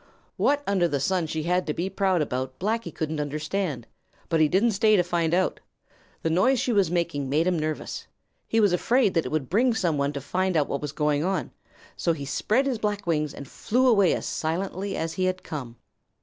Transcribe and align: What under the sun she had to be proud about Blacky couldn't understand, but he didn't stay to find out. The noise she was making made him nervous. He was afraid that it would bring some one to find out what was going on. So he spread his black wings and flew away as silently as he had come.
What 0.35 0.63
under 0.65 0.87
the 0.87 0.99
sun 0.99 1.27
she 1.27 1.43
had 1.43 1.67
to 1.67 1.75
be 1.75 1.87
proud 1.87 2.23
about 2.23 2.57
Blacky 2.57 2.91
couldn't 2.91 3.19
understand, 3.19 3.85
but 4.29 4.39
he 4.39 4.47
didn't 4.47 4.71
stay 4.71 4.95
to 4.95 5.03
find 5.03 5.31
out. 5.31 5.59
The 6.23 6.29
noise 6.31 6.59
she 6.59 6.73
was 6.73 6.89
making 6.89 7.29
made 7.29 7.45
him 7.45 7.59
nervous. 7.59 8.07
He 8.47 8.59
was 8.59 8.73
afraid 8.73 9.13
that 9.13 9.27
it 9.27 9.31
would 9.31 9.47
bring 9.47 9.75
some 9.75 9.99
one 9.99 10.11
to 10.13 10.19
find 10.21 10.57
out 10.57 10.67
what 10.67 10.81
was 10.81 10.91
going 10.91 11.23
on. 11.23 11.51
So 11.95 12.13
he 12.13 12.25
spread 12.25 12.65
his 12.65 12.79
black 12.79 13.05
wings 13.05 13.31
and 13.31 13.47
flew 13.47 13.85
away 13.87 14.15
as 14.15 14.25
silently 14.25 14.97
as 14.97 15.13
he 15.13 15.25
had 15.25 15.43
come. 15.43 15.75